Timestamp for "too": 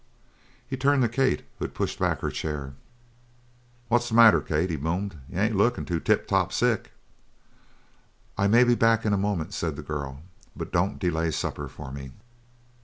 5.85-5.99